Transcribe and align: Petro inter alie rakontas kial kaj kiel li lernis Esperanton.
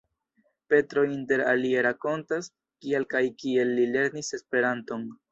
Petro 0.71 1.01
inter 1.15 1.41
alie 1.49 1.83
rakontas 1.87 2.49
kial 2.85 3.05
kaj 3.11 3.21
kiel 3.43 3.75
li 3.81 3.85
lernis 3.97 4.31
Esperanton. 4.39 5.05